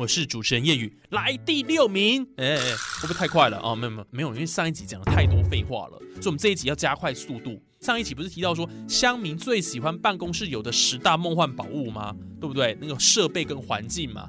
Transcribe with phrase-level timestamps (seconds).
[0.00, 2.26] 我是主持人叶宇，来第六名。
[2.38, 3.76] 哎，会不会太快了哦？
[3.76, 7.60] 没有没有没有，因为上一集讲了太多废话了，所以我们这一集要加快速度。
[7.80, 12.16] 上一集不是提到说乡民最喜欢办公室有的十大梦幻宝物吗？
[12.40, 12.74] 对不对？
[12.80, 14.26] 那个设备跟环境嘛，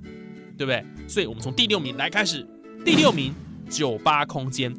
[0.57, 0.83] 对不对？
[1.07, 2.45] 所以我们从第六名来开始。
[2.83, 3.33] 第六名，
[3.69, 4.75] 酒吧空间。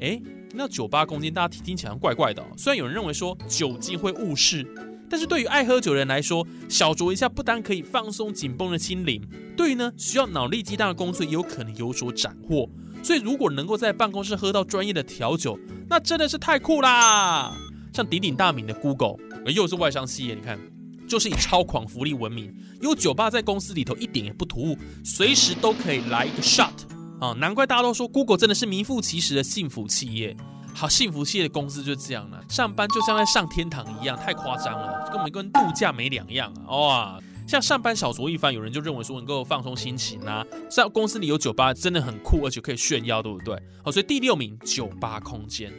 [0.00, 0.20] 哎。
[0.56, 2.44] 那酒吧空间，大家听听起来怪怪的。
[2.56, 4.62] 虽然有人认为说酒精会误事，
[5.08, 9.22] 但是对于爱喝酒的人来说，小酌一下不单可以放松紧绷的心灵，
[9.56, 12.68] 对于呢需要脑力激荡的工作也有可能有所斩获。
[13.02, 17.54] 所以如果能够在办公室喝到专业的调酒，那真的是太酷啦！
[17.92, 19.16] 像鼎鼎大名的 Google，
[19.54, 20.58] 又是外商企业，你看
[21.06, 26.72] 就是以超狂福利闻名，有酒吧在公司里头一点也不突兀，随时都可以来一个 shot。
[27.20, 30.34] 啊，难怪大家都说 Google 真的是名副其实的幸福企业。
[30.74, 36.76] 好，幸福系的公司就这样了，上班就像在上天堂一样，太夸张了，根本跟度假没两样啊！
[36.76, 43.56] 哇，像上班小酌一番，有人就认为说能够放松心情啊，在公司里有酒吧真的很酷，而且可以炫耀，对不对？
[43.84, 45.72] 好，所以第六名酒吧空间，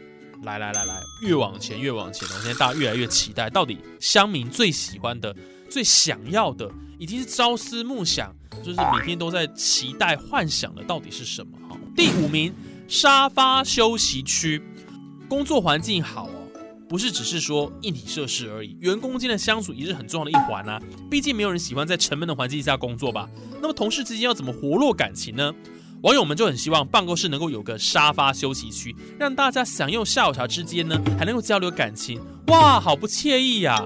[0.44, 5.36] 来来来来，越往前越往前，我现在大家越来越期待，到底乡民最喜欢的、
[5.70, 8.34] 最想要的，已经是朝思暮想。
[8.64, 11.58] 就是每天都在期待、幻想的到底是什么？
[11.68, 12.54] 哈，第五名
[12.88, 14.64] 沙发休息区，
[15.28, 16.48] 工作环境好哦，
[16.88, 20.80] 不是只是说硬体设施而已，员工间的相处也是很重要的一环啊。
[21.10, 23.30] 毕竟没有人喜欢在沉闷的环境下工作吧？
[23.62, 25.54] 那么同事之间要怎么活络感情呢？
[26.02, 32.22] 网友们就很希望办公室能够有个沙发休息区，让大家享用下午茶之间呢，还能够交流感情。
[32.48, 33.84] 哇，好不惬意呀！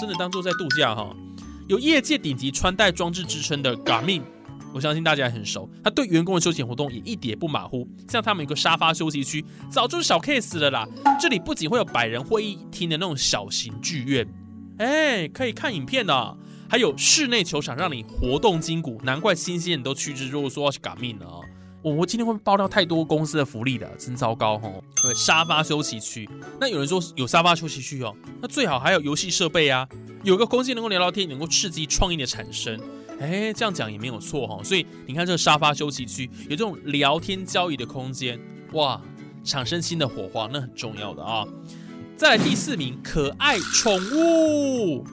[0.00, 1.14] 真的当做在度假哈。
[1.66, 4.22] 有业界顶级穿戴装置支撑的 Garmin，
[4.78, 5.68] 我相信大家也很熟。
[5.82, 10.86] 他对员工的休闲活动也一点不马虎，像他们有个沙发休息区，早就是小 case 了啦。
[11.20, 14.24] 这里不仅会有百人会议厅的那种小型剧院，
[14.78, 16.36] 哎，可以看影片的，
[16.70, 19.00] 还有室内球场让你活动筋骨。
[19.02, 21.40] 难怪新鲜人都趋之若鹜要去 Garmin 了啊！
[21.82, 24.82] 我我今天会爆料太多公司的福利的，真糟糕哦。
[25.02, 26.28] 对，沙发休息区，
[26.60, 29.88] 那有人说有沙发休息区哦，那最好还有游戏设备啊。
[30.24, 32.78] 有个空间能够聊聊天，能够刺激创意的产生，
[33.20, 34.62] 哎，这样讲也没有错哈。
[34.62, 38.38] 所以你看这个沙发休息区有这种聊天交易的空间，
[38.72, 39.00] 哇，
[39.44, 41.46] 产生新的火花，那很重要的啊。
[42.16, 45.04] 再来第四名，可爱宠物。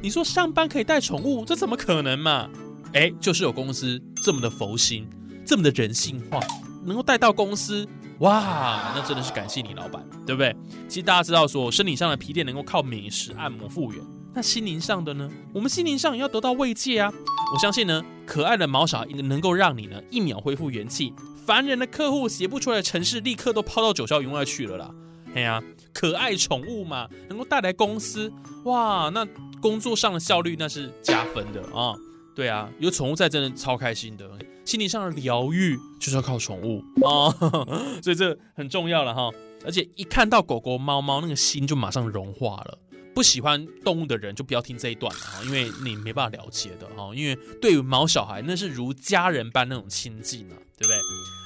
[0.00, 2.48] 你说上班可以带宠物，这怎么可能嘛？
[2.94, 5.06] 哎，就是有公司这么的佛心，
[5.44, 6.40] 这么的人性化，
[6.84, 7.86] 能够带到公司，
[8.20, 10.54] 哇，那真的是感谢你老板，对不对？
[10.88, 14.02] 其实大家知道说，身体上的疲惫能够靠美食按摩复原。
[14.34, 15.28] 那心灵上的呢？
[15.52, 17.12] 我们心灵上也要得到慰藉啊！
[17.52, 21.12] 我相信呢，可爱的毛小孩能够让你呢一秒恢复元气。
[21.46, 24.94] 烦人的客户写不出来的程式，立刻都抛到九霄云外去了啦。
[25.34, 25.62] 哎呀，
[25.92, 28.32] 可爱宠物嘛，能够带来公司
[28.64, 29.26] 哇，那
[29.60, 31.94] 工作上的效率那是加分的啊！
[32.34, 34.28] 对啊，有宠物在真的超开心的。
[34.64, 37.32] 心灵上的疗愈就是要靠宠物啊，
[38.04, 39.30] 所以这很重要了哈。
[39.64, 42.78] 而且一看到狗狗、猫猫，那个心就马上融化了。
[43.14, 47.12] 不喜欢动物的人就不要听这一段了哈，因为你没办法了解的哈。
[47.14, 50.96] 因为对于毛小孩那是如家人般那种亲近呢，对不对？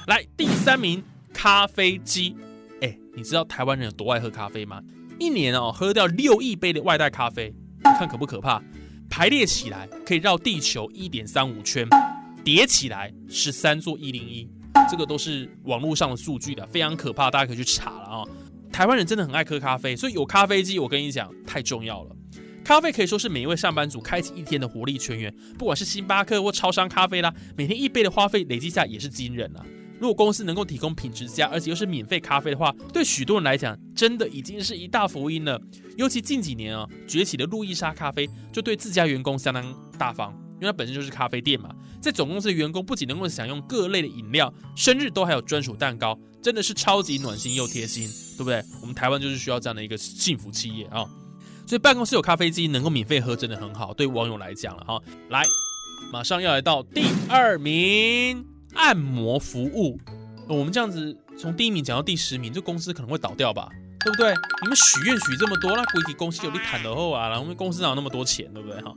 [0.08, 1.02] 来第三名，
[1.32, 2.36] 咖啡机。
[2.80, 4.82] 哎，你知道台湾人有多爱喝咖啡吗？
[5.18, 8.62] 一年哦喝掉六亿杯的外带咖啡，看可不可怕？
[9.08, 11.86] 排列起来可以绕地球一点三五圈，
[12.42, 14.48] 叠起来十三座一零一，
[14.90, 18.24] 这个都是网络上的数据的，非常可怕，大家可以去查了啊。
[18.72, 22.16] 台湾人真的很爱喝咖啡，所以有咖啡机，我跟你讲太重要了。
[22.64, 29.66] 咖啡可以说是每一位上班族开启一天的活力泉源，不管是星巴克或超商咖啡啦，每天一杯的花费累积下也是惊人啊。
[30.00, 35.60] 如果公司能够提供品质佳，而且又是免费咖啡的话，对许多人来讲，真的已经是一大福音了。
[35.96, 39.62] 尤其近几年啊，崛起的路易莎咖啡就对自家员工相当
[39.98, 41.68] 大方，因为它本身就是咖啡店嘛。
[42.00, 48.08] 在总公司的员工不仅能够享用各类的饮料，生日都还有专属蛋糕，真的是超级暖心又贴心。
[48.34, 48.64] 对不对？
[48.80, 51.04] 我们台湾就是需要这样的一个幸福企业啊，
[51.66, 53.92] 所以办公室有咖啡机能够免费喝，真的很好。
[53.92, 55.44] 对网友来讲了哈，来，
[56.10, 58.44] 马上要来到第二名，
[58.74, 60.00] 按摩服务。
[60.48, 63.68] 我们这样子从第一名讲到第十名，这公司可能会倒掉吧？
[64.00, 64.34] 对不对？
[64.62, 68.80] 你们许愿许这么多，那估计公司有你坦的后啊，然后公司哪有那么多钱，对不对？
[68.80, 68.92] 哈，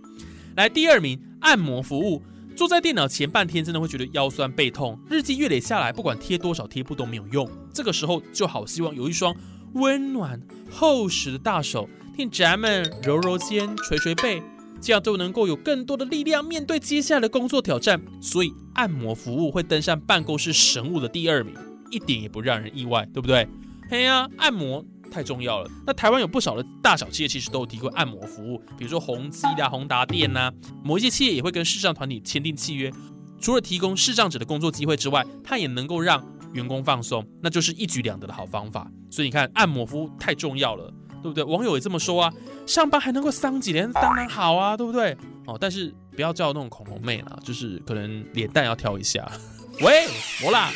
[0.56, 2.22] 来第二名，按摩服务。
[2.56, 7.50] 坐在电脑前半天，真的会觉得腰酸背痛，日积月累下来，不管贴多少贴布都没有用。
[7.74, 9.36] 这个时候就好希望有一双
[9.74, 10.42] 温暖
[10.72, 14.42] 厚实的大手，替咱们揉揉肩、捶捶背，
[14.80, 18.02] 这样就能够有更多的力量面对接下来的工作挑战。
[18.22, 21.54] 所以按摩服务会登上办公室神物的第二名，
[21.92, 23.46] 一点也不让人意外，对不对？
[23.90, 24.86] 嘿呀，按摩。
[25.15, 25.71] 太重要了。
[25.88, 30.51] 那台湾有不少的大小企业，其实都有提供按摩服务，比如说宏基啦、宏达店呐。
[30.83, 32.91] 某一些企业也会跟视障团体签订契约，
[33.39, 36.21] 除了提供视障者的工作机会之外，它也能够让
[36.51, 38.91] 员工放松，那就是一举两得的好方法。
[39.09, 41.41] 所以你看，按摩服务太重要了，对不对？
[41.45, 42.33] 网友也这么说啊，
[42.65, 45.15] 上班还能够桑几年，当然好啊，对不对？
[45.45, 49.25] 哦，但是不要叫那种恐龙妹啦，就是可能脸蛋要挑一下。
[49.79, 50.07] 喂，
[50.44, 50.71] 我啦，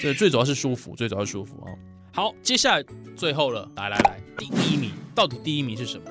[0.00, 1.74] 这最主要是舒服，最主要是舒服啊。
[2.12, 2.84] 好，接下来
[3.16, 6.10] 最后了，来来来，第一名到底第一名是什么？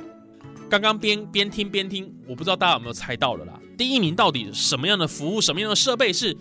[0.70, 3.60] 刚刚边边听边听，我不知道大家有没有猜到了啦。
[3.78, 6.36] 第一名到底什么样的服务、什么样的设备是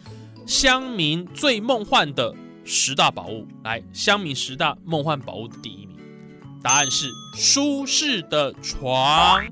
[0.47, 2.35] 乡民最梦幻的
[2.65, 3.47] 十大宝物？
[3.65, 5.97] 来，乡民十大梦幻宝物的第一名，
[6.63, 9.45] 答案是舒适的床。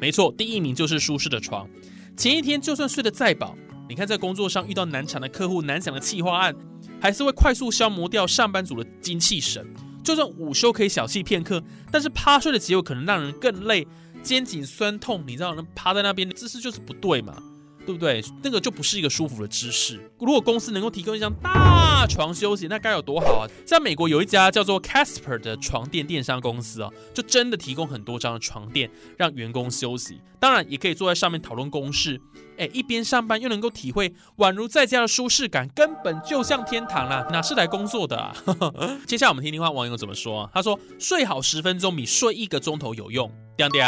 [0.00, 1.68] 没错，第一名就是舒适的床。
[2.16, 3.56] 前一天就算睡得再饱，
[3.88, 6.54] 你看在工作上遇到难缠的客户、难想的企划案。
[7.00, 9.66] 还是会快速消磨掉上班族的精气神。
[10.04, 13.86] 就算午休可以小憩片刻，但是趴睡的结果可能让人更累，
[14.22, 15.22] 肩颈酸痛。
[15.26, 17.42] 你知道，那趴在那边的姿势就是不对嘛，
[17.88, 18.22] 对不对？
[18.42, 19.98] 那个就不是一个舒服的姿势。
[20.18, 23.48] 如果公司能够提供一张大床休息，那该有多好啊！
[23.64, 32.20] 在美国有一家叫做 Casper 的床垫电商公司啊，就真的提供很多张床垫让员工休息，当然也可以坐在上面讨论公事。
[32.58, 37.26] 哎，一边上班又能够体会宛如在家的舒适感，根本就像天堂啦！
[37.32, 38.34] 哪是来工作的啊？
[39.06, 40.50] 接下来我们听听看网友怎么说。
[40.52, 43.80] 他说：“睡好十分钟比睡一个钟头有用。”叮叮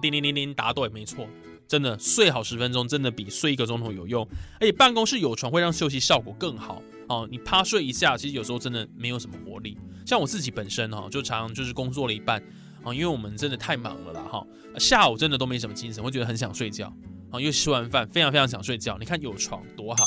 [0.00, 1.26] 叮叮叮叮，答对，没错，
[1.68, 4.26] 真的睡好十分钟真的比睡一个钟头有用。
[4.58, 7.28] 而且办公室有床会让休息效果更好哦。
[7.30, 9.76] 你趴睡一下，其实有时候真的没有什么活力。
[10.06, 12.42] 像我自己本身哈，就常常就是工作了一半
[12.82, 14.46] 啊，因为我们真的太忙了啦哈，
[14.78, 16.90] 下午真的都没什么精神，会觉得很想睡觉。
[17.30, 18.96] 啊，又吃完饭，非常非常想睡觉。
[18.98, 20.04] 你看有床多好。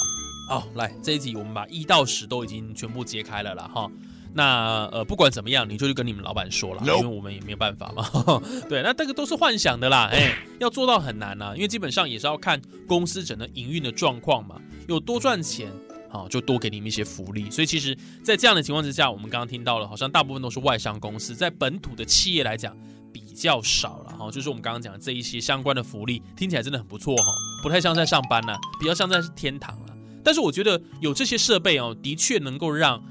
[0.50, 3.70] 好，来这一集我们把一到十都已经全部揭开了啦。
[3.72, 3.90] 哈。
[4.34, 8.06] 那呃，不管怎么样，你就去跟你们老板说了，因为我们也没有办法嘛。
[8.70, 10.10] 对，那这个都是幻想的啦。
[10.12, 14.56] 哎，要做到很难呐，因为基本上也是要看公司整个营运的状况嘛。
[14.88, 15.72] 有多赚钱，
[16.10, 17.50] 好就多给你们一些福利。
[17.52, 22.76] 所以其实，在这样的情况之下，我们刚刚听到了，好像大部分都是外商公司，在本土的企业来讲。
[23.14, 27.24] 比较少了哈，就是我们刚刚讲的这一些相关的福利，听起来真的很不错哈，
[27.64, 29.96] 不太像在上班呢，比较像在天堂了。
[30.24, 33.02] 但是我觉得有这些设备哦，的确能够让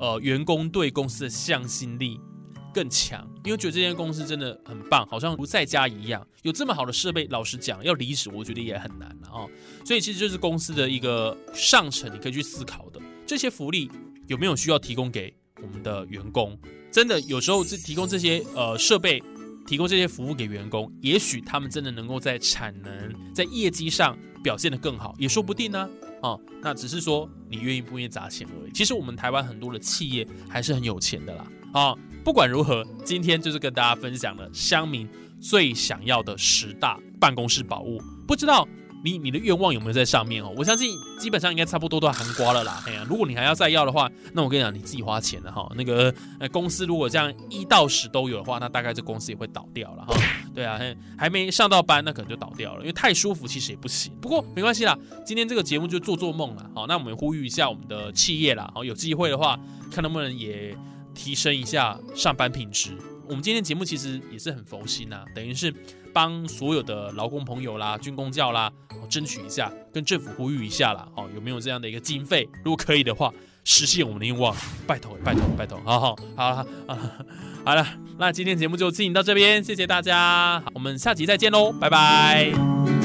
[0.00, 2.18] 呃员工对公司的向心力
[2.74, 6.26] 更强，因为觉得这间公司真的很棒，好像不在家一样。
[6.42, 9.46] 有这么好的设备，老实讲要离职，我觉得也很难了啊。
[9.84, 13.90] 所以其实就是公司的一个上层，你可以去思考的这些福利
[14.26, 15.32] 有没有需要提供给
[15.62, 16.58] 我们的员工？
[16.90, 19.22] 真的有时候这提供这些呃设备。
[19.66, 25.88] 提供这些服务给员工，也许他们真的能够在产能、在业绩上表现得更好，也说不定呢。
[26.22, 28.72] 哦那只是说你愿意不愿意砸钱而已。
[28.72, 31.46] 其实我们台湾很多的企业还是很有钱的啦。
[31.72, 31.94] 啊，
[32.24, 35.08] 不管如何，今天就是跟大家分享了乡民
[35.40, 38.66] 最想要的十大办公室宝物，不知道。
[39.02, 40.52] 你你的愿望有没有在上面哦？
[40.58, 42.84] 我相信基本上应该差不多都含瓜了啦。
[42.86, 45.72] 哎呀，如果你还要再要的话，那我跟你讲，你自己花钱了哈。
[45.74, 46.14] 那个
[46.52, 50.14] 公司如果这样一到十都有的话，那大概这公司也会倒掉了哈。
[50.54, 50.78] 对啊，
[51.16, 54.12] 还没上到班，那可能就倒掉了，因为太舒服其实也不行。
[54.20, 56.70] 不过没关系啦，今天这个节目就做做梦了。
[56.74, 59.58] 好，那我们呼吁一下我们的企业啦，好有机会的话，
[59.90, 60.76] 看能不能也
[61.14, 62.96] 提升一下上班品质。
[63.30, 65.72] 我们今天节目其实也是很佛心呐，等于是。
[66.12, 68.68] 帮所有的劳工朋友啦、军工教啦，
[69.08, 72.48] 争取一下，跟政府呼吁一下啦，哦，有没有这样的一个经费？
[72.64, 73.32] 如果可以的话，
[73.62, 74.52] 实现我们的愿望，
[74.88, 76.66] 拜托，拜托，拜托，好好好了，
[77.64, 77.86] 好了，
[78.18, 82.99] 那今天节目就进行到这边，谢谢大家，我们下集再见喽，拜拜。